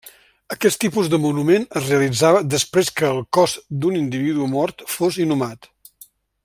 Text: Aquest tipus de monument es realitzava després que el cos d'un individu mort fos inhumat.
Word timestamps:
Aquest 0.53 0.77
tipus 0.83 1.09
de 1.13 1.19
monument 1.25 1.67
es 1.81 1.91
realitzava 1.93 2.41
després 2.55 2.91
que 3.01 3.07
el 3.17 3.21
cos 3.39 3.53
d'un 3.85 4.01
individu 4.03 4.49
mort 4.59 4.85
fos 4.95 5.21
inhumat. 5.27 5.71